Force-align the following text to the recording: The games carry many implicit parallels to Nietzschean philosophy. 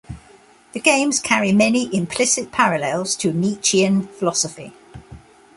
The 0.73 0.79
games 0.79 1.19
carry 1.19 1.51
many 1.53 1.95
implicit 1.95 2.51
parallels 2.51 3.15
to 3.17 3.31
Nietzschean 3.31 4.07
philosophy. 4.07 4.73